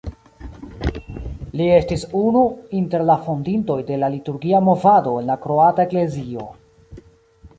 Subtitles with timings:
[1.59, 2.41] Li estis unu
[2.79, 6.47] inter la fondintoj de la liturgia movado en la kroata Eklezio.